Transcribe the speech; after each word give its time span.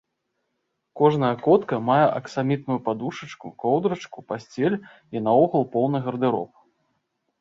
Кожная 1.01 1.29
котка 1.47 1.75
мае 1.89 2.07
аксамітную 2.19 2.77
падушачку, 2.87 3.53
коўдрачку, 3.65 4.19
пасцель 4.29 4.77
і 5.19 5.27
наогул 5.27 5.63
поўны 5.77 5.97
гардэроб. 6.09 6.51